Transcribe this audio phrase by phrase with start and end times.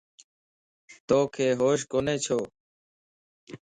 [1.07, 2.39] توک ھوش ڪوني ڇو؟